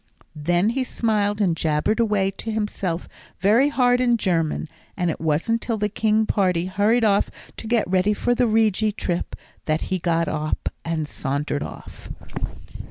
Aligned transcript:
Then 0.35 0.69
he 0.71 0.83
smiled 0.83 1.39
and 1.39 1.55
jabbered 1.55 1.99
away 1.99 2.31
to 2.31 2.49
himself 2.49 3.07
very 3.39 3.69
hard 3.69 4.01
in 4.01 4.17
German; 4.17 4.67
and 4.97 5.11
it 5.11 5.21
wasn't 5.21 5.61
till 5.61 5.77
the 5.77 5.89
King 5.89 6.25
party 6.25 6.65
hurried 6.65 7.03
off 7.03 7.29
to 7.57 7.67
get 7.67 7.87
ready 7.87 8.15
for 8.15 8.33
the 8.33 8.47
Rigi 8.47 8.91
trip, 8.91 9.35
that 9.65 9.81
he 9.93 9.99
got 9.99 10.27
up 10.27 10.69
and 10.83 11.07
sauntered 11.07 11.61
off. 11.61 12.09